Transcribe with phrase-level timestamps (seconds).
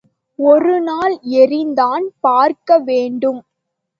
[0.39, 3.39] ஒருநாள் ஏறித்தான் பார்க்க வேண்டும்.